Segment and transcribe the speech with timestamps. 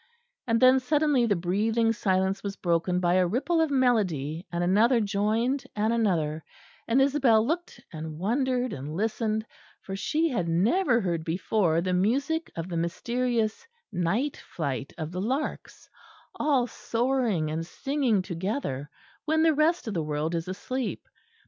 [0.47, 4.99] And then suddenly the breathing silence was broken by a ripple of melody, and another
[4.99, 6.43] joined and another;
[6.87, 9.45] and Isabel looked and wondered and listened,
[9.83, 15.21] for she had never heard before the music of the mysterious night flight of the
[15.21, 15.87] larks
[16.33, 18.89] all soaring and singing together
[19.25, 21.07] when the rest of the world is asleep.